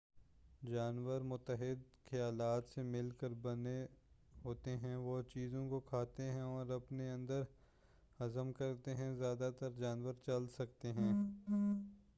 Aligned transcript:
جانور 0.63 1.21
متعدد 1.21 1.81
خلیات 2.05 2.69
سے 2.69 2.83
مل 2.83 3.09
کر 3.19 3.33
بنے 3.41 3.75
ہوتے 4.45 4.75
ہیں 4.77 4.95
وہ 4.95 5.21
چیزوں 5.33 5.67
کو 5.69 5.79
کھاتے 5.79 6.31
ہیں 6.31 6.41
اور 6.41 6.69
اپنے 6.71 7.11
اندر 7.11 7.43
ہضم 8.19 8.51
کرتے 8.53 8.95
ہیں 8.95 9.13
زیادہ 9.13 9.51
تر 9.59 9.79
جانور 9.79 10.13
چل 10.25 10.47
سکتے 10.57 10.93
ہیں 10.93 11.13